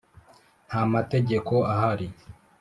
[0.67, 2.07] Ntamategeko ahari.